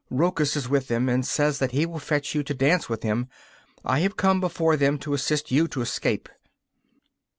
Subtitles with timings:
[0.09, 3.27] Rochus is with them, and says that he will fetch you to dance with him.
[3.85, 6.27] I have come before them to assist you to escape.